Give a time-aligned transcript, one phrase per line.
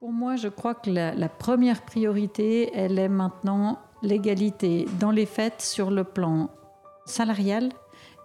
[0.00, 5.60] Pour moi, je crois que la, première priorité, elle est maintenant l'égalité dans les faits
[5.60, 6.48] sur le plan
[7.04, 7.68] salarial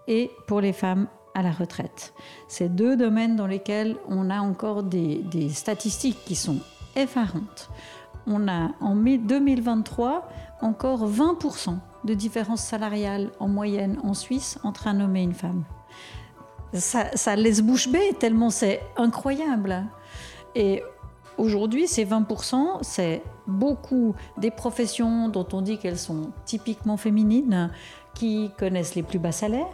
[0.07, 2.13] et pour les femmes à la retraite.
[2.47, 6.61] C'est deux domaines dans lesquels on a encore des, statistiques qui sont
[6.96, 7.69] effarantes.
[8.26, 10.29] On a en mai 2023
[10.62, 15.65] encore 20% de différence salariale en moyenne en Suisse entre un homme et une femme.
[16.71, 19.84] Ça, laisse bouche bée tellement c'est incroyable.
[20.55, 20.81] Et
[21.38, 27.72] aujourd'hui, ces 20%, c'est beaucoup des professions dont on dit qu'elles sont typiquement féminines,
[28.14, 29.68] qui connaissent les plus bas salaires.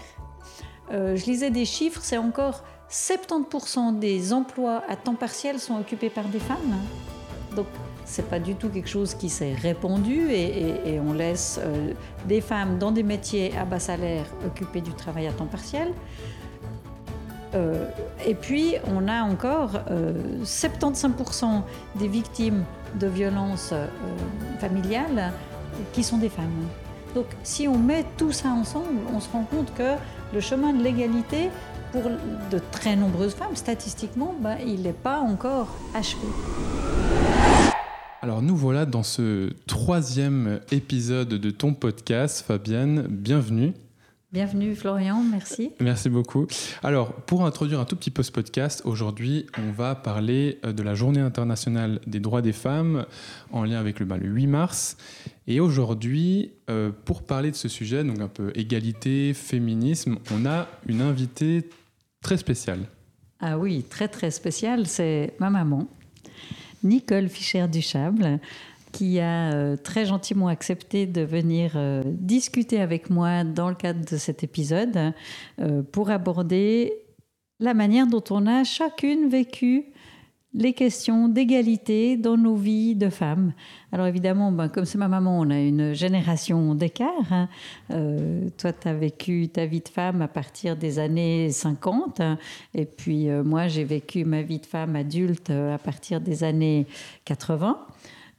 [0.91, 6.09] Euh, je lisais des chiffres, c'est encore 70% des emplois à temps partiel sont occupés
[6.09, 6.75] par des femmes.
[7.55, 7.67] Donc,
[8.03, 11.93] c'est pas du tout quelque chose qui s'est répandu et, on laisse euh,
[12.27, 15.93] des femmes dans des métiers à bas salaire occuper du travail à temps partiel.
[17.53, 17.85] Euh,
[18.25, 21.61] et puis, on a encore euh, 75%
[21.95, 22.63] des victimes
[22.99, 23.87] de violences euh,
[24.59, 25.31] familiales
[25.93, 26.67] qui sont des femmes.
[27.15, 29.95] Donc, si on met tout ça ensemble, on se rend compte que
[30.33, 31.49] le chemin de l'égalité,
[31.91, 36.27] pour de très nombreuses femmes, statistiquement, ben, il n'est pas encore achevé.
[38.23, 43.07] Alors nous voilà dans ce troisième épisode de ton podcast, Fabienne.
[43.09, 43.73] Bienvenue.
[44.31, 45.73] Bienvenue Florian, merci.
[45.81, 46.47] Merci beaucoup.
[46.83, 50.81] Alors, pour introduire un tout petit peu ce podcast, aujourd'hui, on va parler euh, de
[50.81, 53.05] la Journée internationale des droits des femmes
[53.51, 54.95] en lien avec le, bah, le 8 mars.
[55.47, 60.69] Et aujourd'hui, euh, pour parler de ce sujet, donc un peu égalité, féminisme, on a
[60.87, 61.69] une invitée
[62.21, 62.87] très spéciale.
[63.41, 65.89] Ah oui, très très spécial, c'est ma maman,
[66.83, 68.39] Nicole Fischer-Duchable,
[68.91, 74.05] qui a euh, très gentiment accepté de venir euh, discuter avec moi dans le cadre
[74.09, 75.13] de cet épisode
[75.59, 76.93] euh, pour aborder
[77.59, 79.85] la manière dont on a chacune vécu
[80.53, 83.53] les questions d'égalité dans nos vies de femmes.
[83.93, 87.31] Alors évidemment, ben, comme c'est ma maman, on a une génération d'écart.
[87.31, 87.47] hein.
[88.57, 92.19] Toi, tu as vécu ta vie de femme à partir des années 50.
[92.19, 92.37] hein,
[92.73, 96.85] et puis moi, j'ai vécu ma vie de femme adulte à partir des années
[97.23, 97.79] 80.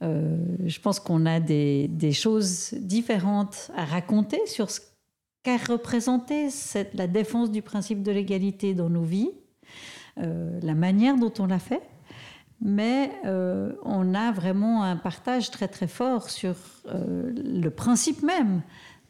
[0.01, 4.81] Euh, je pense qu'on a des, choses différentes à raconter sur ce
[5.43, 6.47] qu'a représenté
[6.93, 9.31] la défense du principe de l'égalité dans nos vies,
[10.17, 11.81] euh, la manière dont on l'a fait.
[12.61, 16.55] Mais euh, on a vraiment un partage très très fort sur
[16.85, 18.61] le principe même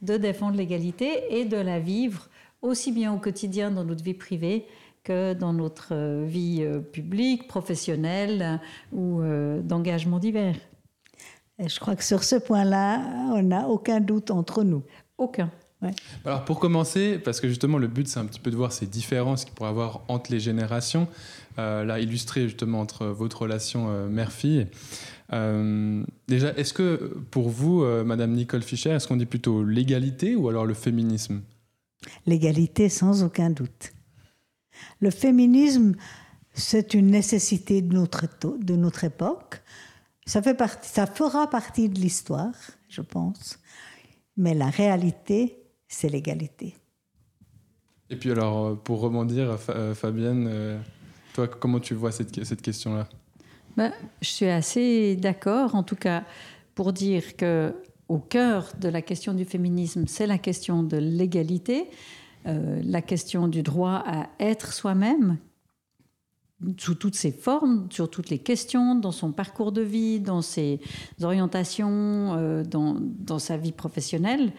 [0.02, 2.30] de défendre l'égalité et de la vivre
[2.64, 4.66] aussi bien au quotidien dans notre vie privée
[5.04, 8.60] que dans notre vie publique, professionnelle
[8.92, 9.22] ou
[9.62, 10.56] d'engagement divers.
[11.60, 13.00] Et je crois que sur ce point-là,
[13.32, 14.84] on n'a aucun doute entre nous.
[15.18, 15.52] Aucun.
[16.24, 18.86] Alors pour commencer, parce que justement le but c'est un petit peu de voir ces
[18.86, 21.10] différences qu'il pourrait y avoir entre les générations,
[21.60, 24.68] euh, là illustré justement entre votre relation euh, mère-fille.
[25.32, 30.36] Euh, déjà, est-ce que pour vous, euh, Madame Nicole Fischer, est-ce qu'on dit plutôt l'égalité
[30.36, 31.42] ou alors le féminisme?
[32.26, 33.94] L'égalité, sans aucun doute.
[35.00, 35.96] Le féminisme,
[36.54, 38.26] c'est une nécessité de notre,
[38.60, 39.62] de notre époque.
[40.26, 42.56] Ça, fait partie, ça fera partie de l'histoire,
[42.90, 43.60] je pense.
[44.38, 45.58] Mais la réalité,
[45.88, 46.76] c'est l'égalité.
[48.10, 50.80] Et puis alors, euh, pour rebondir, euh, Fabienne, euh,
[51.34, 53.08] toi, comment tu vois cette, cette question-là?
[53.76, 53.92] Ben,
[54.22, 56.24] je suis assez d'accord, en tout cas,
[56.76, 57.74] pour dire que
[58.08, 61.90] au cœur de la question du féminisme, c'est la question de l'égalité,
[62.46, 65.38] euh, la question du droit à être soi-même
[66.78, 70.80] sous toutes ses formes, sur toutes les questions, dans son parcours de vie, dans ses
[71.22, 74.54] orientations, euh, dans, dans sa vie professionnelle.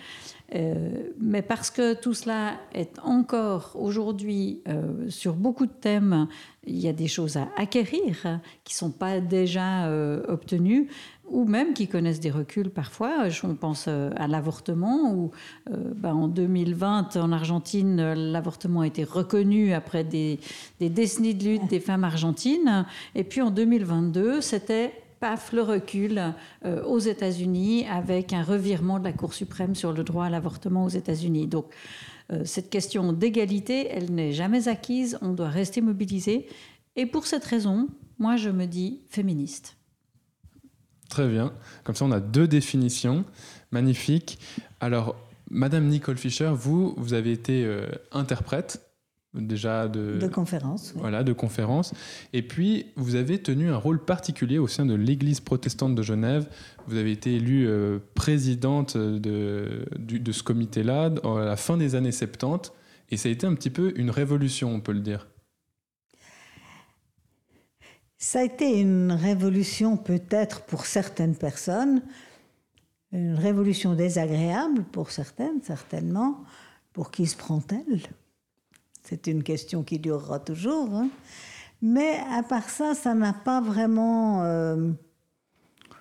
[0.55, 6.29] Euh, mais parce que tout cela est encore aujourd'hui euh, sur beaucoup de thèmes,
[6.67, 9.91] il y a des choses à acquérir qui ne sont pas déjà
[10.29, 10.89] obtenues
[11.29, 13.27] ou même qui connaissent des reculs parfois.
[13.43, 15.31] On pense euh, à l'avortement où
[15.71, 20.39] euh, ben, en 2020 en Argentine l'avortement a été reconnu après des,
[20.81, 26.35] décennies de lutte des femmes argentines et puis en 2022 c'était paf, le recul
[26.65, 30.85] euh, aux États-Unis avec un revirement de la Cour suprême sur le droit à l'avortement
[30.85, 31.47] aux États-Unis.
[31.47, 31.67] Donc,
[32.45, 36.47] cette question d'égalité, elle n'est jamais acquise, on doit rester mobilisé.
[36.97, 37.87] Et pour cette raison,
[38.19, 39.77] moi, je me dis féministe.
[41.15, 41.53] Très bien.
[41.85, 43.25] Comme ça, on a deux définitions.
[43.71, 44.39] Magnifique.
[44.81, 45.15] Alors,
[45.49, 48.81] Madame Nicole Fischer, vous, vous avez été euh, interprète
[49.33, 50.91] déjà de, De conférence.
[50.95, 51.01] oui.
[51.03, 51.93] voilà, de conférences.
[52.33, 56.49] Et puis, vous avez tenu un rôle particulier au sein de l'Église protestante de Genève.
[56.89, 61.95] Vous avez été élue euh, présidente de, du- de ce comité-là à la fin des
[61.95, 62.73] années 70.
[63.11, 65.29] Et ça a été un petit peu une révolution, on peut le dire.
[68.27, 72.01] Ça a été une révolution peut-être pour certaines personnes,
[73.13, 76.43] une révolution désagréable pour certaines, certainement.
[76.95, 78.01] Pour qui se prend-elle?
[79.03, 80.95] C'est une question qui durera toujours.
[80.95, 81.11] Hein.
[81.83, 84.91] Mais à part ça, ça n'a pas vraiment euh,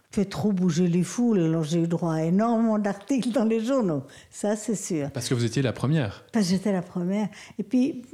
[0.09, 1.41] fait trop bouger les foules.
[1.41, 5.11] Alors j'ai eu droit à énormément d'articles dans les journaux, ça c'est sûr.
[5.11, 6.23] Parce que vous étiez la première.
[6.31, 7.27] Parce que j'étais la première.
[7.59, 8.05] Et puis,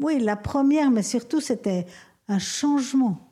[0.00, 1.84] oui, la première, mais surtout c'était
[2.28, 3.27] un changement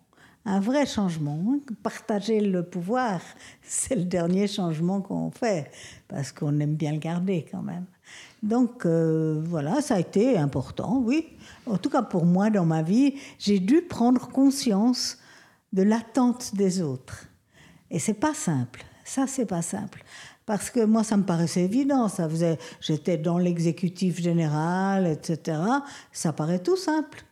[0.46, 1.38] un vrai changement.
[1.46, 1.58] Hein.
[1.82, 3.20] Partager le pouvoir,
[3.62, 5.70] c'est le dernier changement qu'on fait,
[6.08, 7.84] parce qu'on aime bien le garder quand même.
[8.42, 11.26] Donc euh, voilà, ça a été important, oui.
[11.66, 15.18] En tout cas pour moi, dans ma vie, j'ai dû prendre conscience
[15.72, 17.26] de l'attente des autres.
[17.90, 18.84] Et c'est pas simple.
[19.04, 20.04] Ça, c'est pas simple.
[20.46, 22.08] Parce que moi, ça me paraissait évident.
[22.08, 25.58] Ça faisait, j'étais dans l'exécutif général, etc.
[26.12, 27.24] Ça paraît tout simple.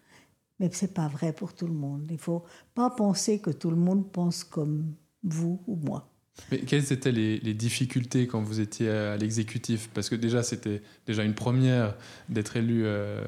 [0.60, 2.06] Mais ce n'est pas vrai pour tout le monde.
[2.08, 6.08] Il ne faut pas penser que tout le monde pense comme vous ou moi.
[6.50, 9.88] Mais quelles étaient les, difficultés quand vous étiez à l'exécutif?
[9.94, 11.96] Parce que déjà, c'était déjà une première
[12.28, 13.22] d'être élue euh,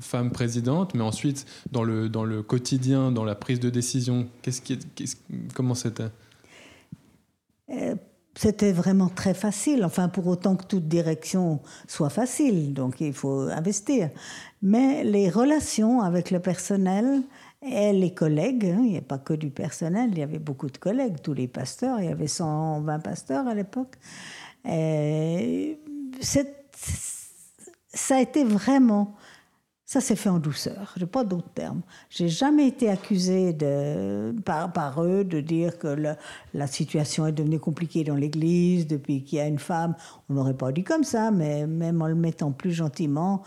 [0.00, 4.60] femme présidente, mais ensuite, dans le, dans le quotidien, dans la prise de décision, qu'est-ce
[4.60, 4.78] qui,
[5.54, 6.10] comment c'était?
[7.70, 7.94] Euh,
[8.34, 13.40] C'était vraiment très facile, enfin pour autant que toute direction soit facile, donc il faut
[13.40, 14.08] investir.
[14.62, 17.22] Mais les relations avec le personnel
[17.60, 20.70] et les collègues, hein, il n'y a pas que du personnel, il y avait beaucoup
[20.70, 23.96] de collègues, tous les pasteurs, il y avait 120 pasteurs à l'époque.
[27.94, 29.14] Ça a été vraiment
[29.92, 31.82] ça s'est fait en douceur, je n'ai pas d'autres termes.
[32.08, 33.54] J'ai jamais été accusée
[34.42, 35.94] par, eux de dire que
[36.54, 39.94] la situation est devenue compliquée dans l'Église depuis qu'il y a une femme.
[40.30, 43.42] On n'aurait pas dit comme ça, mais même en le mettant plus gentiment,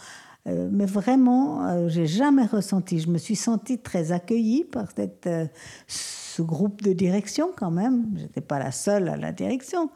[0.47, 2.99] euh, mais vraiment, euh, j'ai jamais ressenti.
[2.99, 5.47] Je me suis sentie très accueillie par euh,
[5.87, 8.05] ce groupe de direction quand même.
[8.17, 9.89] Je n'étais pas la seule à la direction.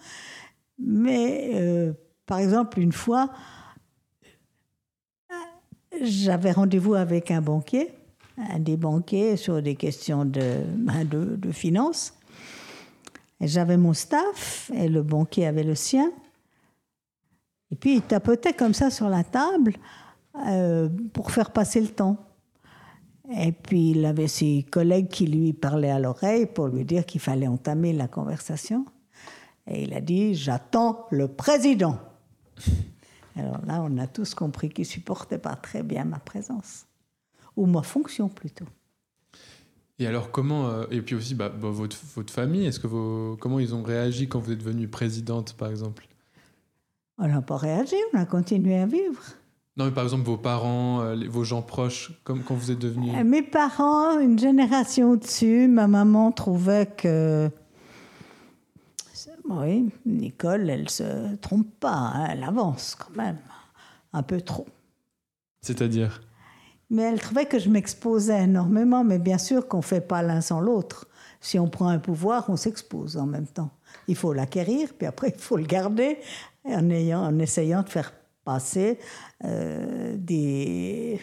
[0.79, 1.93] Mais
[2.25, 3.29] par exemple, une fois,
[6.01, 7.91] j'avais rendez-vous avec un banquier,
[8.37, 12.13] un des banquiers sur des questions de, ben, de, finances.
[13.41, 16.11] J'avais mon staff et le banquier avait le sien.
[17.71, 19.73] Et puis il tapotait comme ça sur la table.
[20.47, 22.17] Euh, pour faire passer le temps.
[23.35, 27.19] Et puis il avait ses collègues qui lui parlaient à l'oreille pour lui dire qu'il
[27.19, 28.85] fallait entamer la conversation.
[29.67, 31.97] Et il a dit J'attends le président.
[33.39, 36.85] Alors là, on a tous compris qu'il supportait pas très bien ma présence,
[37.55, 38.65] ou ma fonction plutôt.
[39.99, 43.37] Et alors comment euh, et puis aussi bah, bah, votre, votre, famille, est-ce que vos,
[43.39, 46.07] comment ils ont réagi quand vous êtes devenue présidente par exemple?
[47.17, 49.21] On n'a pas réagi, on a continué à vivre.
[49.75, 53.15] Non, mais par exemple, vos parents, euh, vos gens proches, comme quand vous êtes devenu.
[53.15, 57.49] Euh, mes parents, une génération au-dessus, ma maman trouvait que.
[59.49, 63.39] Oui, Nicole, elle se trompe pas, hein, elle avance quand même,
[64.13, 64.67] un peu trop.
[65.61, 66.21] C'est-à-dire?
[66.89, 70.41] Mais elle trouvait que je m'exposais énormément, mais bien sûr qu'on ne fait pas l'un
[70.41, 71.07] sans l'autre.
[71.41, 73.69] Si on prend un pouvoir, on s'expose en même temps.
[74.07, 76.17] Il faut l'acquérir, puis après, il faut le garder
[76.65, 78.13] en, ayant, en essayant de faire
[78.43, 78.99] passer
[79.45, 81.19] euh, des,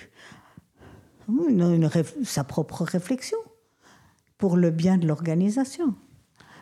[2.25, 3.38] sa propre réflexion
[4.38, 5.94] pour le bien de l'organisation.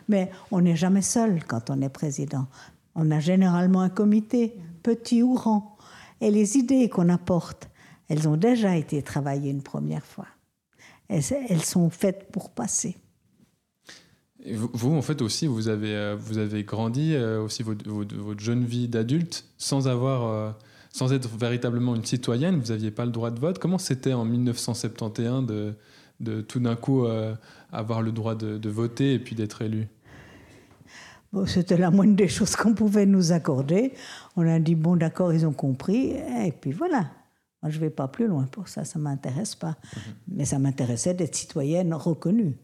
[0.07, 2.47] Mais on n'est jamais seul quand on est président.
[2.95, 5.77] On a généralement un comité, petit ou grand.
[6.21, 7.69] Et les idées qu'on apporte,
[8.07, 10.27] elles ont déjà été travaillées une première fois.
[11.09, 11.23] elles
[11.63, 12.95] sont faites pour passer.
[14.53, 17.83] vous, en fait, aussi, vous avez, euh, vous avez grandi euh, aussi votre,
[18.39, 20.55] jeune vie d'adulte sans avoir
[20.95, 23.59] sans être véritablement une citoyenne, vous n'aviez pas le droit de vote.
[23.59, 25.73] Comment c'était en 1971 de,
[26.21, 27.35] de tout d'un coup euh,
[27.73, 29.89] avoir le droit de, voter et puis d'être élu?
[31.35, 33.93] Bon, C'était la moindre des choses qu'on pouvait nous accorder.
[34.35, 36.13] On a dit, bon d'accord, ils ont compris,
[36.45, 37.11] et puis voilà.
[37.61, 39.75] Moi, je ne vais pas plus loin pour ça, ça ne m'intéresse pas.
[39.95, 40.01] Mhm.
[40.29, 42.57] Mais ça m'intéressait d'être citoyenne reconnue.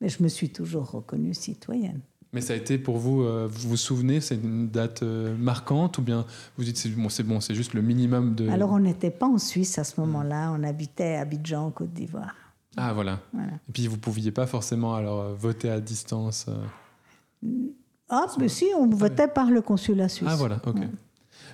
[0.00, 2.00] Mais je me suis toujours reconnue citoyenne.
[2.32, 5.98] Mais ça a été pour vous, euh, vous vous souvenez, c'est une date euh, marquante
[5.98, 6.26] ou bien
[6.58, 8.48] vous dites c'est bon, c'est bon, c'est juste le minimum de.
[8.48, 12.34] Alors on n'était pas en Suisse à ce moment-là, on habitait à Abidjan, Côte d'Ivoire.
[12.76, 13.20] Ah voilà.
[13.68, 16.46] Et puis vous pouviez pas forcément alors euh, voter à distance.
[18.08, 20.28] Ah mais si, on votait par le consulat suisse.
[20.30, 20.76] Ah voilà, ok.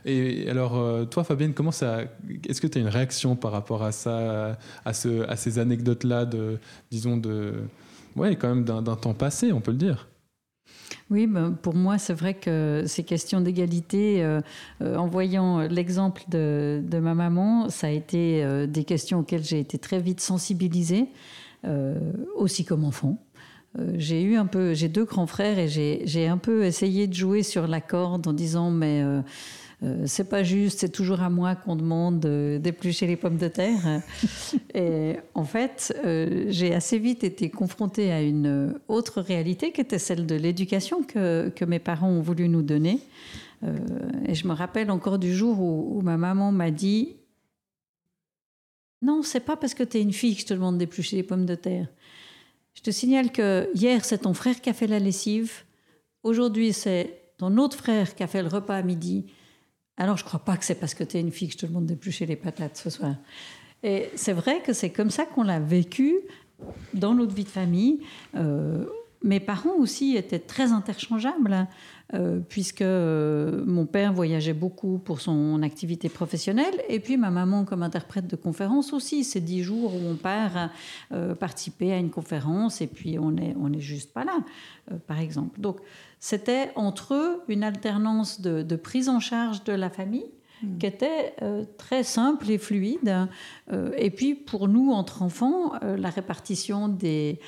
[0.05, 2.01] Et alors, toi, Fabienne, comment ça
[2.49, 6.25] Est-ce que tu as une réaction par rapport à ça, à, ce, à ces anecdotes-là,
[6.25, 6.59] de,
[6.91, 7.55] disons, de,
[8.17, 10.09] ouais, quand même d'un temps passé, on peut le dire?
[11.11, 14.41] Oui, ben, pour moi, c'est vrai que ces questions d'égalité, euh,
[14.81, 19.59] euh, en voyant l'exemple de, ma maman, ça a été euh, des questions auxquelles j'ai
[19.59, 21.09] été très vite sensibilisée.
[22.37, 23.19] aussi comme enfant.
[23.97, 27.43] J'ai eu un peu, j'ai deux grands frères et j'ai un peu essayé de jouer
[27.43, 29.03] sur la corde en disant mais
[29.85, 34.03] euh, c'est pas juste, c'est toujours à moi qu'on demande d'éplucher les pommes de terre.
[34.75, 39.99] et en fait, euh, j'ai assez vite été confrontée à une autre réalité qui était
[39.99, 43.01] celle de l'éducation que, que, mes parents ont voulu nous donner.
[43.65, 43.77] Euh,
[44.27, 47.17] et je me rappelle encore du jour où, ma maman m'a dit
[49.01, 51.23] Non, c'est pas parce que tu es une fille que je te demande d'éplucher les
[51.25, 51.89] pommes de terre.
[52.75, 55.65] Je te signale que hier, c'est ton frère qui a fait la lessive.
[56.23, 59.27] Aujourd'hui, c'est ton autre frère qui a fait le repas à midi.
[59.97, 61.67] Alors, je crois pas que c'est parce que tu es une fille que je te
[61.67, 63.17] demande d'éplucher les patates ce soir.
[63.83, 66.15] Et c'est vrai que c'est comme ça qu'on l'a vécu
[66.95, 68.01] dans notre vie de famille.
[68.37, 68.87] Euh,
[69.25, 71.67] mes parents aussi étaient très interchangeables,
[72.15, 77.65] euh, puisque euh, mon père voyageait beaucoup pour son activité professionnelle, et puis ma maman
[77.65, 79.25] comme interprète de conférence aussi.
[79.25, 80.71] C'est dix jours où on part
[81.39, 84.39] participer à une conférence, et puis on n'est on est juste pas là,
[85.07, 85.61] par exemple.
[85.61, 85.81] Donc,
[86.25, 90.31] c'était entre eux une alternance de, prise en charge de la famille
[90.63, 90.79] hmm.
[90.79, 93.29] qui était euh, très simple et fluide.
[93.73, 97.39] Euh, et puis pour nous, entre enfants, euh, la répartition des,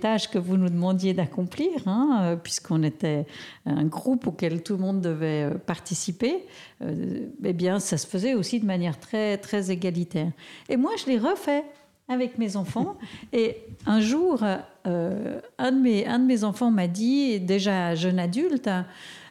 [0.00, 3.26] tâches que vous nous demandiez d'accomplir, hein, puisqu'on était
[3.66, 6.44] un groupe auquel tout le monde devait participer,
[6.82, 10.30] eh bien, ça se faisait aussi de manière très, très égalitaire.
[10.68, 11.64] Et moi, je l'ai refait
[12.10, 12.98] avec mes enfants.
[13.32, 14.44] Et un jour,
[14.86, 18.68] euh, un, de mes, un de mes enfants m'a dit, déjà jeune adulte,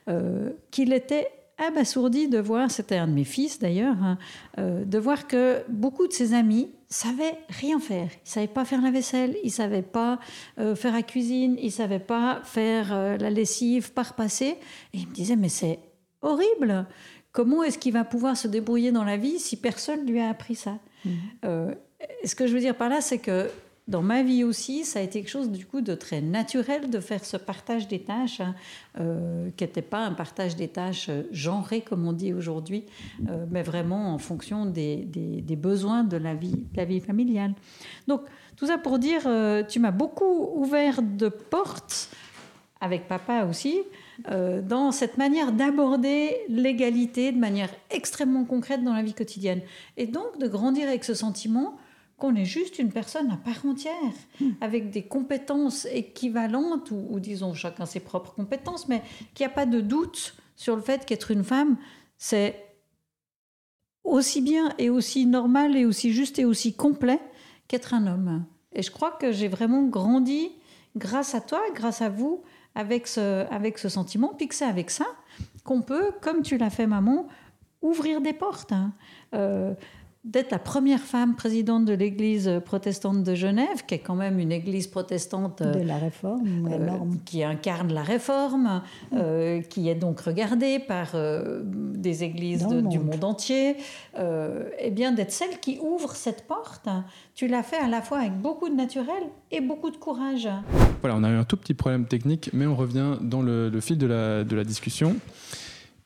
[0.08, 1.28] euh, qu'il était
[1.68, 4.18] abasourdi de voir, c'était un de mes fils d'ailleurs, hein,
[4.58, 8.10] euh, de voir que beaucoup de ses amis savaient rien faire.
[8.26, 10.20] Ils savaient pas faire la vaisselle, ils savaient pas
[10.58, 14.58] faire la cuisine, ils savaient pas faire la lessive, pas repasser.
[14.94, 15.78] Et il me disait, mais c'est
[16.24, 16.88] horrible.
[17.32, 20.56] Comment est-ce qu'il va pouvoir se débrouiller dans la vie si personne lui a appris
[20.56, 20.80] ça?
[21.06, 21.12] Mmh
[22.24, 23.50] ce que je veux dire par là, c'est que
[23.90, 27.00] dans ma vie aussi, ça a été quelque chose du coup de très naturel de
[27.00, 28.54] faire ce partage des tâches, hein,
[29.00, 32.86] euh, qui n'était pas un partage des tâches euh, genré comme on dit aujourd'hui,
[33.28, 37.54] euh, mais vraiment en fonction des, des, besoins de la vie, de la vie familiale.
[38.08, 38.22] Donc
[38.56, 39.22] tout ça pour dire,
[39.68, 42.12] tu m'as beaucoup ouvert de portes
[42.82, 43.80] avec papa aussi.
[44.28, 49.62] dans cette manière d'aborder l'égalité de manière extrêmement concrète dans la vie quotidienne.
[49.98, 51.79] Et donc de grandir avec ce sentiment
[52.20, 53.94] qu'on est juste une personne à part entière,
[54.40, 54.52] hmm.
[54.62, 59.02] avec des compétences équivalentes, ou, disons chacun ses propres compétences, mais
[59.34, 61.78] qu'il n'y a pas de doute sur le fait qu'être une femme,
[62.18, 62.66] c'est
[64.04, 67.20] aussi bien et aussi normal et aussi juste et aussi complet
[67.68, 68.46] qu'être un homme.
[68.74, 70.52] Et je crois que j'ai vraiment grandi
[70.96, 72.44] grâce à toi, grâce à vous,
[72.76, 75.06] avec ce, avec ce sentiment, puis que c'est avec ça
[75.64, 77.28] qu'on peut, comme tu l'as fait maman,
[77.82, 78.72] ouvrir des portes.
[78.72, 78.94] Hein.
[79.34, 79.74] Euh,
[80.26, 84.52] d'être la première femme présidente de l'Église protestante de Genève, qui est quand même une
[84.52, 87.20] Église protestante de la Réforme, euh, énorme.
[87.24, 88.82] qui incarne la Réforme,
[89.14, 93.78] euh, qui est donc regardée par euh, des Églises du monde entier.
[94.18, 96.90] eh bien, d'être celle qui ouvre cette porte,
[97.34, 100.50] tu l'as fait à la fois avec beaucoup de naturel et beaucoup de courage.
[101.02, 103.98] Voilà, on a eu un tout petit problème technique, mais on revient dans le, fil
[103.98, 105.16] de la, de la discussion.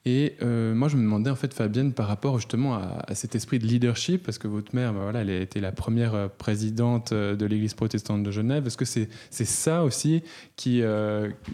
[0.05, 3.60] Et euh, moi, je me demandais, en fait, Fabienne, par rapport justement à, cet esprit
[3.60, 7.13] de leadership, parce que votre mère, bah, voilà, elle a été la première euh, présidente
[7.13, 8.67] euh, de l'Église protestante de Genève.
[8.67, 10.22] Est-ce que c'est ça aussi,
[10.57, 10.81] qui,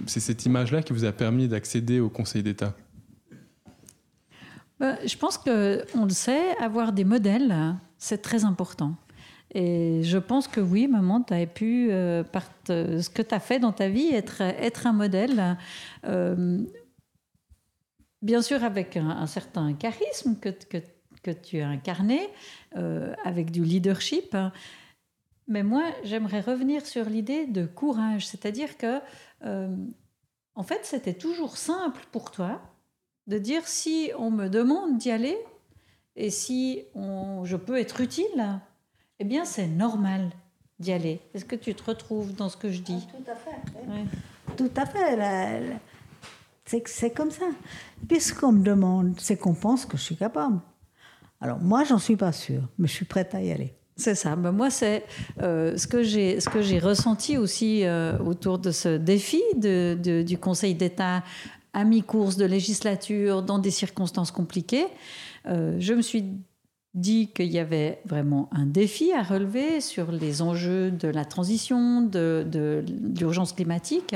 [0.07, 2.73] c'est cette image-là qui vous a permis d'accéder au Conseil d'État?
[4.79, 8.95] Bah, Je pense qu'on le sait, avoir des modèles, c'est très important.
[9.53, 11.91] Et je pense que oui, maman, tu as pu,
[12.31, 15.57] par ce que tu as fait dans ta vie, être, être un modèle
[18.21, 22.29] bien sûr avec un, certain charisme que, que, tu as incarné,
[22.75, 24.33] euh, avec du leadership.
[24.33, 24.51] Hein.
[25.47, 28.99] Mais moi, j'aimerais revenir sur l'idée de courage, c'est-à-dire que,
[29.45, 29.75] euh,
[30.55, 32.61] en fait, c'était toujours simple pour toi
[33.27, 35.37] de dire si on me demande d'y aller
[36.15, 38.59] et si on, je peux être utile,
[39.19, 40.31] eh bien, c'est normal
[40.79, 41.19] d'y aller.
[41.33, 43.07] Est-ce que tu te retrouves dans ce que je dis?
[43.09, 44.55] Ah, Tout à fait.
[44.57, 45.79] Tout à fait.
[46.85, 47.45] C'est comme ça.
[48.07, 50.59] Puisqu'on me demande, c'est qu'on pense que je suis capable.
[51.41, 53.73] Alors moi, j'en suis pas sûre, mais je suis prête à y aller.
[53.95, 54.35] C'est ça.
[54.35, 55.03] Ben moi, c'est
[55.41, 61.23] euh, ce que j'ai ressenti aussi euh, autour de ce défi du Conseil d'État
[61.73, 64.87] à mi-course de législature dans des circonstances compliquées.
[65.47, 66.25] Euh, je me suis
[66.93, 72.01] dit qu'il y avait vraiment un défi à relever sur les enjeux de la transition,
[72.01, 72.83] de, de
[73.19, 74.15] l'urgence climatique,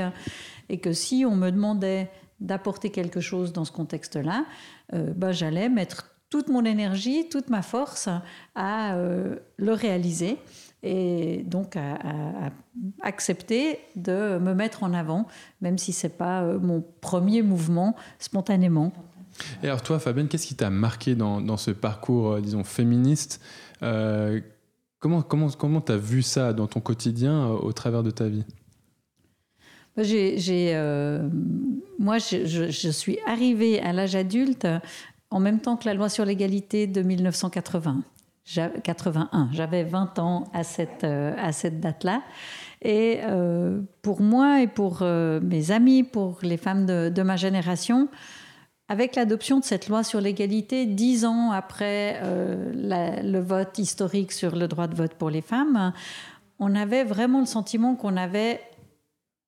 [0.68, 2.10] et que si on me demandait
[2.44, 4.44] d'apporter quelque chose dans ce contexte-là,
[4.92, 8.08] bah, j'allais mettre toute mon énergie, toute ma force
[8.56, 10.36] à euh, le réaliser.
[10.82, 12.50] et donc à,
[13.02, 15.28] accepter de me mettre en avant,
[15.60, 18.92] même si c'est pas euh, mon premier mouvement spontanément.
[19.62, 23.40] Et alors toi, Fabienne, qu'est-ce qui t'a marqué dans, ce parcours, disons, féministe
[23.80, 28.44] Comment comment comment t'as vu ça dans ton quotidien au travers de ta vie?
[29.96, 30.04] Moi,
[32.18, 34.66] je, je, suis arrivée à l'âge adulte
[35.30, 38.02] en même temps que la loi sur l'égalité de 1980.
[38.44, 39.48] 81.
[39.52, 42.22] J'avais 20 ans à cette, euh, à cette date-là.
[42.82, 48.08] Et euh, pour moi et pour euh, mes amis, pour les femmes de, ma génération,
[48.88, 54.68] avec l'adoption de cette loi sur l'égalité, dix ans après le vote historique sur le
[54.68, 55.94] droit de vote pour les femmes,
[56.58, 58.60] on avait vraiment le sentiment qu'on avait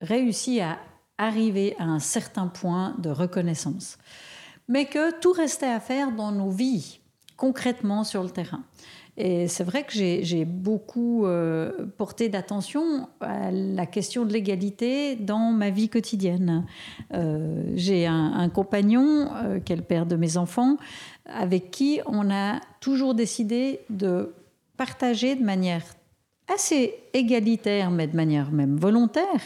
[0.00, 0.78] réussi à
[1.18, 3.98] arriver à un certain point de reconnaissance.
[4.68, 7.00] Mais que tout restait à faire dans nos vies
[7.36, 8.64] concrètement sur le terrain.
[9.18, 15.52] Et c'est vrai que j'ai beaucoup euh, porté d'attention à la question de l'égalité dans
[15.52, 16.66] ma vie quotidienne.
[17.14, 20.76] Euh, j'ai un, compagnon, euh, qui est le père de mes enfants,
[21.24, 24.34] avec qui on a toujours décidé de
[24.76, 25.82] partager de manière
[26.54, 29.40] assez égalitaire, mais de manière même volontaire,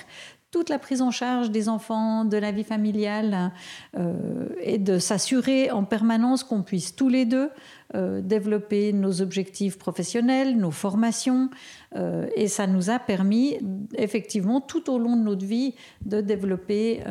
[0.50, 3.52] toute la prise en charge des enfants, de la vie familiale,
[3.96, 7.50] euh, et de s'assurer en permanence qu'on puisse tous les deux
[7.94, 11.50] euh, développer nos objectifs professionnels, nos formations,
[11.94, 13.58] euh, et ça nous a permis
[13.94, 17.02] effectivement tout au long de notre vie de développer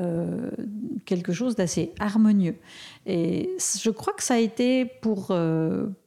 [1.05, 2.55] quelque chose d'assez harmonieux.
[3.05, 5.34] Et je crois que ça a été pour,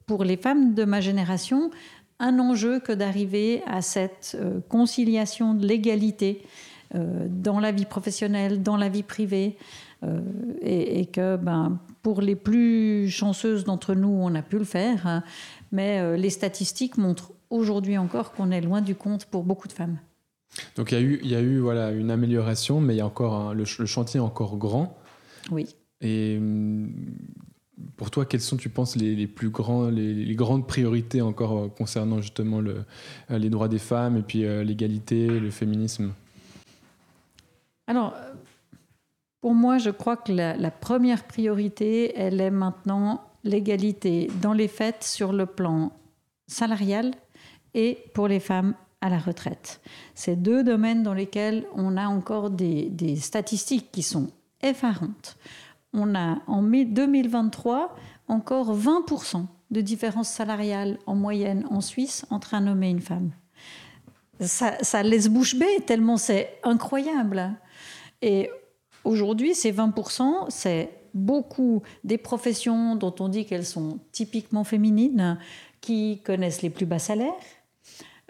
[0.07, 1.71] pour les femmes de ma génération
[2.19, 4.37] un enjeu que d'arriver à cette
[4.69, 6.43] conciliation de l'égalité
[6.95, 9.57] dans la vie professionnelle, dans la vie privée,
[10.05, 10.21] euh,
[10.61, 15.23] et, que ben, pour les plus chanceuses d'entre nous, on a pu le faire, hein,
[15.71, 19.73] mais euh, les statistiques montrent aujourd'hui encore qu'on est loin du compte pour beaucoup de
[19.73, 19.99] femmes.
[20.77, 23.01] Donc il y a eu, il y a eu voilà, une amélioration, mais il y
[23.01, 24.99] a encore le, chantier est encore grand.
[25.53, 25.77] Oui.
[26.01, 26.93] Et hum,
[27.97, 32.61] pour toi, quelles sont, tu penses, les, plus grands, les, grandes priorités encore concernant justement
[32.61, 32.85] le,
[33.31, 36.13] les droits des femmes et puis l'égalité, le féminisme?
[37.87, 38.15] Alors,
[39.41, 45.03] pour moi, je crois que la, première priorité, elle est maintenant l'égalité dans les faits
[45.03, 45.91] sur le plan
[46.47, 47.11] salarial
[47.75, 49.81] et pour les femmes à la retraite.
[50.15, 54.31] C'est deux domaines dans lesquels on a encore des, statistiques qui sont
[54.63, 55.37] effarantes.
[55.93, 57.97] On a en 2023
[58.29, 63.33] encore 20% de différence salariale en moyenne en Suisse entre un homme et une femme.
[64.39, 67.57] Ça, ça laisse bouche bée tellement c'est incroyable.
[68.23, 68.51] Et
[69.05, 75.39] aujourd'hui, ces 20%, c'est beaucoup des professions dont on dit qu'elles sont typiquement féminines,
[75.81, 77.35] qui connaissent les plus bas salaires.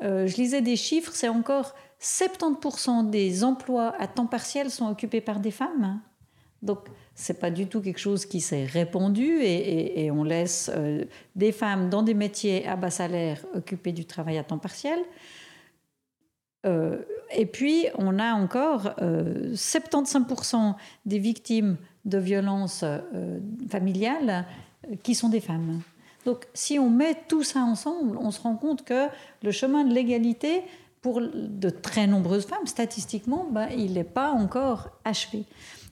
[0.02, 5.20] Euh, je lisais des chiffres, c'est encore 70% des emplois à temps partiel sont occupés
[5.20, 6.00] par des femmes.
[6.62, 11.05] Donc, c'est pas du tout quelque chose qui s'est répandu et, on laisse euh,
[11.37, 14.98] des femmes dans des métiers à bas salaire occuper du travail à temps partiel.
[16.64, 17.02] Euh,
[17.35, 20.73] et puis, on a encore 75% euh,
[21.07, 24.45] des victimes de violences euh, familiales
[25.03, 25.81] qui sont des femmes.
[26.25, 29.07] Donc, si on met tout ça ensemble, on se rend compte que
[29.42, 30.62] le chemin de l'égalité,
[31.01, 35.45] pour de très nombreuses femmes, statistiquement, ben, il n'est pas encore achevé.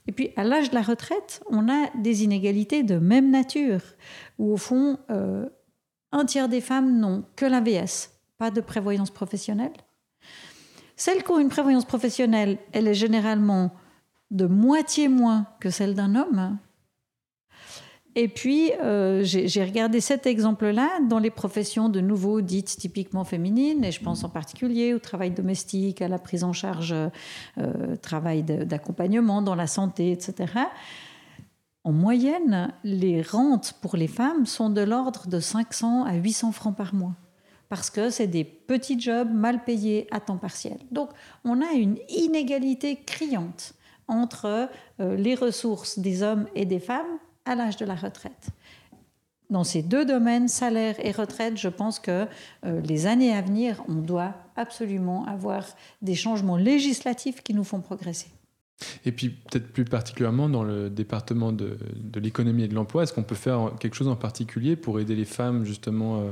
[0.06, 3.82] Et puis, à l'âge de la retraite, on a des inégalités de même nature,
[4.38, 4.98] où au fond,
[6.12, 9.72] un tiers des femmes n'ont que l'AVS, pas de prévoyance professionnelle.
[11.00, 13.70] Celles qui ont une prévoyance professionnelle, elle est généralement
[14.30, 16.58] de moitié moins que celle d'un homme.
[18.16, 23.82] Et puis, euh, j'ai regardé cet exemple-là dans les professions de nouveau dites typiquement féminines,
[23.82, 28.42] et je pense en particulier au travail domestique, à la prise en charge, euh, travail
[28.42, 30.52] d'accompagnement dans la santé, etc.
[31.82, 36.76] En moyenne, les rentes pour les femmes sont de l'ordre de 500 à 800 francs
[36.76, 37.14] par mois
[37.70, 40.76] parce que c'est des petits jobs mal payés à temps partiel.
[40.90, 41.08] Donc
[41.44, 43.72] on a une inégalité criante
[44.08, 44.68] entre
[45.00, 48.50] euh, les ressources des hommes et des femmes à l'âge de la retraite.
[49.50, 52.26] Dans ces deux domaines, salaire et retraite, je pense que
[52.66, 55.64] euh, les années à venir, on doit absolument avoir
[56.02, 58.28] des changements législatifs qui nous font progresser.
[59.04, 61.78] Et puis peut-être plus particulièrement dans le département de,
[62.16, 65.24] l'économie et de l'emploi, est-ce qu'on peut faire quelque chose en particulier pour aider les
[65.24, 66.30] femmes justement euh,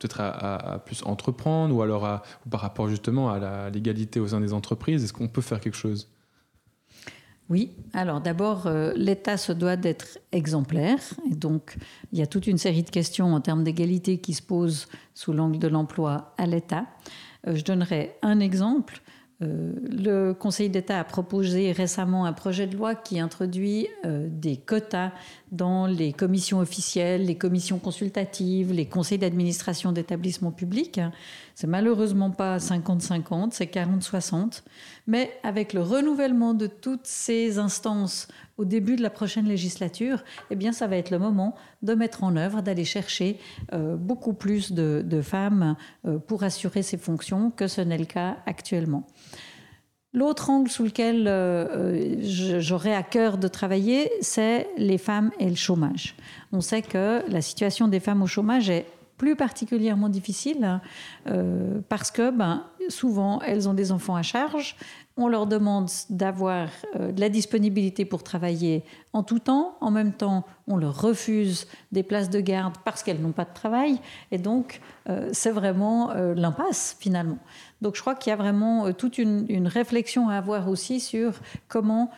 [0.00, 5.04] peut-être à, plus entreprendre ou alors par rapport justement à l'égalité au sein des entreprises
[5.04, 6.08] Est-ce qu'on peut faire quelque chose?
[7.50, 11.00] Oui, alors d'abord, euh, l'État se doit d'être exemplaire.
[11.30, 11.76] Et donc,
[12.12, 15.32] il y a toute une série de questions en termes d'égalité qui se posent sous
[15.32, 16.86] l'angle de l'emploi à l'État.
[17.44, 19.02] je donnerai un exemple.
[19.42, 24.56] Euh, le Conseil d'État a proposé récemment un projet de loi qui introduit euh, des
[24.56, 25.12] quotas
[25.50, 31.00] dans les commissions officielles, les commissions consultatives, les conseils d'administration d'établissements publics.
[31.54, 34.62] C'est malheureusement pas 50-50, c'est 40-60.
[35.06, 40.56] Mais avec le renouvellement de toutes ces instances au début de la prochaine législature, eh
[40.56, 43.38] bien, ça va être le moment de mettre en œuvre, d'aller chercher
[43.72, 48.36] euh, beaucoup plus de, femmes euh, pour assurer ces fonctions que ce n'est le cas
[48.46, 49.06] actuellement.
[50.12, 52.16] L'autre angle sous lequel euh,
[52.60, 56.16] j'aurais à cœur de travailler, c'est les femmes et le chômage.
[56.52, 58.86] On sait que la situation des femmes au chômage est
[59.18, 60.80] plus particulièrement difficile hein,
[61.90, 64.76] parce que ben, souvent elles ont des enfants à charge,
[65.20, 69.76] on leur demande d'avoir euh, la disponibilité pour travailler en tout temps.
[69.80, 73.54] En même temps, on leur refuse des places de garde parce qu'elles n'ont pas de
[73.54, 73.98] travail.
[74.30, 77.38] Et donc, euh, c'est vraiment euh, l'impasse finalement.
[77.82, 81.32] Donc je crois qu'il y a vraiment toute une, réflexion à avoir aussi sur
[81.68, 82.10] comment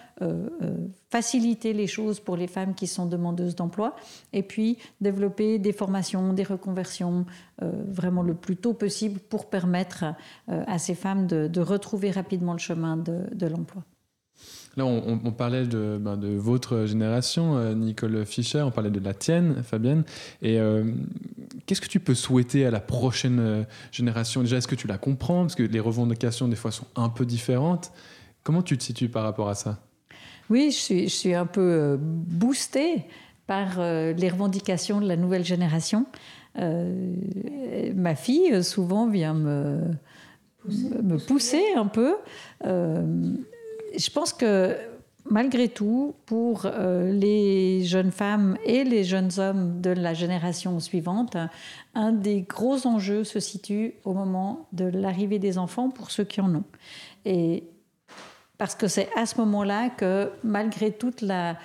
[1.13, 3.95] faciliter les choses pour les femmes qui sont demandeuses d'emploi
[4.33, 7.27] et puis développer des formations, des reconversions
[7.61, 10.05] vraiment le plus tôt possible pour permettre
[10.49, 13.85] à ces femmes de, retrouver rapidement le chemin de l'emploi.
[14.77, 19.13] Là, on, parlait de, ben, de, votre génération, euh, Nicole Fischer, on parlait de la
[19.13, 20.05] tienne, Fabienne.
[20.41, 20.85] Et euh,
[21.67, 24.41] qu'est-ce que tu peux souhaiter à la prochaine euh, génération?
[24.41, 25.43] Déjà, est-ce que tu la comprends?
[25.43, 27.93] Parce que les revendications, des fois, sont un peu différentes.
[28.45, 29.79] Comment tu te situes par rapport à ça?
[30.51, 33.05] Oui, je suis, je suis un peu boostée
[33.47, 36.07] par les revendications de la nouvelle génération.
[36.57, 39.81] ma fille, souvent, vient me,
[41.03, 42.17] me pousser un peu
[43.97, 44.77] je pense que
[45.31, 51.37] malgré tout, pour euh, les jeunes femmes et les jeunes hommes de la génération suivante,
[51.95, 56.41] un des gros enjeux se situe au moment de l'arrivée des enfants pour ceux qui
[56.41, 56.65] en ont.
[57.25, 57.65] Et
[58.63, 61.57] parce que c'est à ce moment-là que, malgré toute la,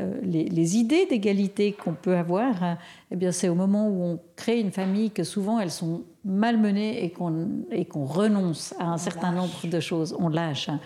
[0.00, 2.78] euh, les, idées d'égalité qu'on peut avoir, hein,
[3.10, 7.04] eh bien, c'est au moment où on crée une famille que souvent elles sont malmenées
[7.04, 10.70] et qu'on, et qu'on renonce à un certain nombre de choses, on lâche.
[10.70, 10.80] Hein.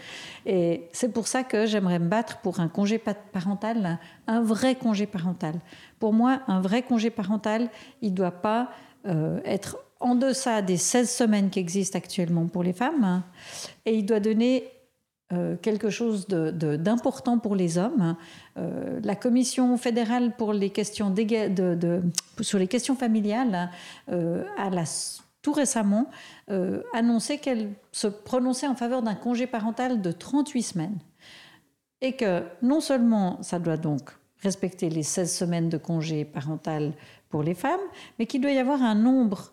[0.44, 5.06] Et c'est pour ça que j'aimerais me battre pour un congé parental, un vrai congé
[5.06, 5.54] parental.
[6.00, 7.68] Pour moi, un vrai congé parental,
[8.02, 8.70] il ne doit pas
[9.06, 13.22] euh, être en deçà des 16 semaines qui existent actuellement pour les femmes, hein,
[13.86, 14.64] et il doit donner
[15.32, 18.16] euh, quelque chose d'important pour les hommes.
[18.56, 20.34] Euh, la Commission fédérale
[22.40, 23.70] sur les questions familiales
[24.10, 24.70] euh, a
[25.40, 26.10] tout récemment
[26.92, 30.98] annoncé qu'elle se prononçait en faveur d'un congé parental de 38 semaines.
[32.00, 34.10] Et que non seulement ça doit donc
[34.42, 36.92] respecter les 16 semaines de congé parental
[37.28, 37.80] pour les femmes,
[38.18, 39.52] mais qu'il doit y avoir un nombre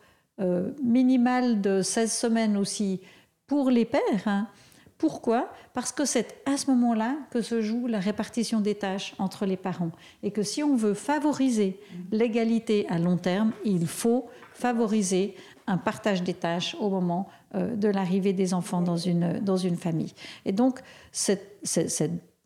[0.84, 3.00] minimal de 16 semaines aussi
[3.46, 4.02] pour les pères.
[4.26, 4.48] Hein,
[4.98, 5.50] pourquoi?
[5.74, 9.58] Parce que c'est à ce moment-là que se joue la répartition des tâches entre les
[9.58, 9.92] parents.
[10.24, 11.80] Et que si on veut favoriser
[12.12, 15.36] l'égalité à long terme, il faut favoriser
[15.68, 19.76] un partage des tâches au moment euh, de l'arrivée des enfants dans une, dans une
[19.76, 20.14] famille.
[20.46, 20.80] Et donc,
[21.12, 21.60] cette,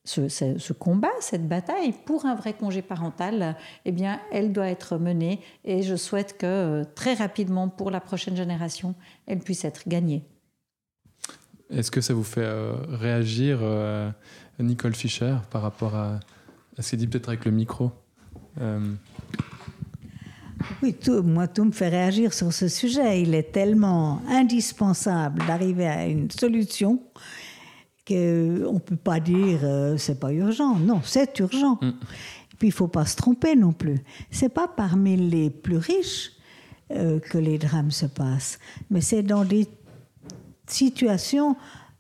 [0.04, 5.40] ce, combat, cette bataille pour un vrai congé parental, eh bien, elle doit être menée
[5.64, 8.94] et je souhaite que euh, très rapidement, pour la prochaine génération,
[9.26, 10.26] elle puisse être gagnée.
[11.72, 14.12] Est-ce que ça vous fait euh, réagir, euh,
[14.60, 16.20] Nicole Fischer, par rapport à,
[16.80, 17.92] ce qu'il dit peut-être avec le micro
[18.60, 18.94] euh,
[20.84, 23.22] Oui, tout, moi, tout me fait réagir sur ce sujet.
[23.22, 27.02] Il est tellement indispensable d'arriver à une solution
[28.06, 29.62] qu'on ne peut pas dire
[29.98, 30.76] c'est pas urgent.
[30.76, 31.78] Non, c'est urgent.
[31.82, 31.88] Mm.
[31.88, 34.00] Et puis il faut pas se tromper non plus.
[34.30, 36.34] C'est pas parmi les plus riches
[36.90, 39.66] que les drames se passent, mais c'est dans des
[40.72, 41.56] situation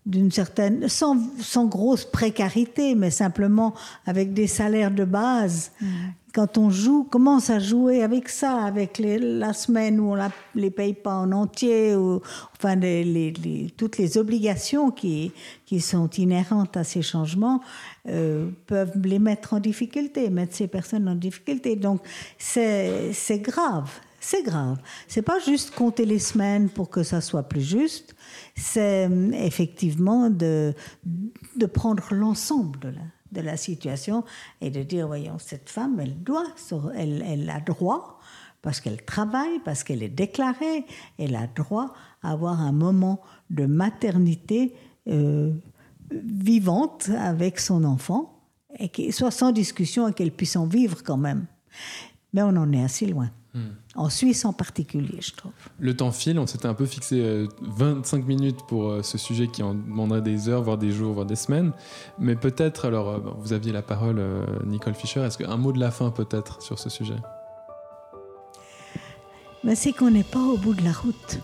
[0.06, 3.74] d'une certaine, sans, sans, grosse précarité, mais simplement
[4.06, 5.72] avec des salaires de base.
[5.80, 5.86] Mm.
[6.34, 10.30] Quand on joue, commence à jouer avec ça, avec les, la semaine où on ne
[10.56, 12.22] les paye pas en entier, ou,
[12.58, 13.34] enfin les,
[13.78, 15.34] toutes les obligations qui,
[15.66, 17.62] qui sont inhérentes à ces changements
[18.08, 21.76] euh, peuvent les mettre en difficulté, mettre ces personnes en difficulté.
[21.76, 22.02] Donc
[22.40, 24.78] c'est grave, c'est grave.
[25.08, 28.16] C'est pas juste compter les semaines pour que ça soit plus juste,
[28.56, 30.74] c'est euh, effectivement de,
[31.56, 34.24] de prendre l'ensemble de la, de la situation
[34.62, 36.46] et de dire, voyons, cette femme, elle doit,
[36.96, 38.20] elle, elle a droit,
[38.62, 40.86] parce qu'elle travaille, parce qu'elle est déclarée,
[41.18, 44.76] elle a droit à avoir un moment de maternité
[45.08, 45.52] euh,
[46.12, 48.38] vivante avec son enfant,
[48.78, 51.48] et qui soit sans discussion et qu'elle puisse en vivre quand même.
[52.34, 53.32] Mais on en est assez loin.
[53.96, 55.52] En Suisse en particulier, je trouve.
[55.80, 59.74] Le temps file, on s'était un peu fixé 25 minutes pour ce sujet qui en
[59.74, 61.74] demanderait des heures, voire des jours, voire des semaines.
[62.18, 64.24] Mais peut-être, alors vous aviez la parole,
[64.66, 67.18] Nicole Fischer, est-ce qu'un mot de la fin peut-être sur ce sujet?
[69.64, 71.40] Mais C'est qu'on n'est pas au bout de la route.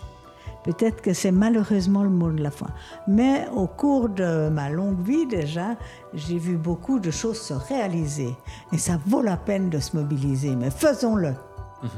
[0.64, 2.66] Peut-être que c'est malheureusement le mot de la fin.
[3.06, 5.76] Mais au cours de ma longue vie déjà,
[6.14, 8.34] j'ai vu beaucoup de choses se réaliser.
[8.72, 10.56] Et ça vaut la peine de se mobiliser.
[10.56, 11.34] Mais faisons-le.
[11.82, 11.90] Mhm.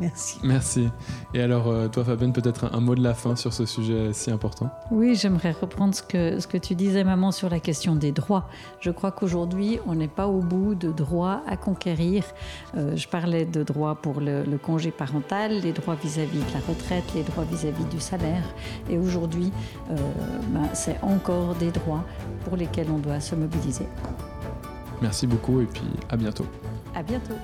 [0.00, 0.38] Merci.
[0.44, 0.88] Merci.
[1.34, 4.30] Et alors, euh, toi, Fabienne, peut-être un, mot de la fin sur ce sujet si
[4.30, 8.12] important Oui, j'aimerais reprendre ce que, ce que tu disais, maman, sur la question des
[8.12, 8.48] droits.
[8.80, 12.24] Je crois qu'aujourd'hui, on n'est pas au bout de droits à conquérir.
[12.76, 17.04] Euh, je parlais de droits pour le, congé parental, les droits vis-à-vis de la retraite,
[17.14, 18.44] les droits vis-à-vis du salaire.
[18.88, 19.52] Et aujourd'hui,
[19.90, 19.96] euh,
[20.50, 22.04] ben, c'est encore des droits
[22.44, 23.86] pour lesquels on doit se mobiliser.
[25.02, 26.46] Merci beaucoup et puis à bientôt.
[26.94, 27.34] À bientôt.